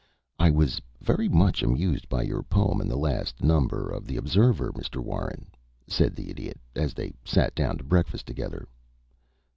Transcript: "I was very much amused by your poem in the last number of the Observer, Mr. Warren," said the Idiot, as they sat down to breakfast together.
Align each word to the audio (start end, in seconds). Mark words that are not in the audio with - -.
"I 0.39 0.49
was 0.49 0.81
very 0.99 1.29
much 1.29 1.61
amused 1.61 2.09
by 2.09 2.23
your 2.23 2.41
poem 2.41 2.81
in 2.81 2.87
the 2.87 2.97
last 2.97 3.43
number 3.43 3.87
of 3.87 4.07
the 4.07 4.17
Observer, 4.17 4.73
Mr. 4.73 4.97
Warren," 4.97 5.45
said 5.87 6.15
the 6.15 6.31
Idiot, 6.31 6.59
as 6.75 6.95
they 6.95 7.13
sat 7.23 7.53
down 7.53 7.77
to 7.77 7.83
breakfast 7.83 8.25
together. 8.25 8.67